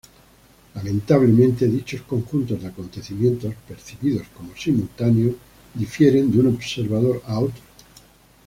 [0.73, 5.35] Lamentablemente, dichos conjuntos de acontecimientos percibidos como simultáneos
[5.75, 7.61] difieren de un observador a otro.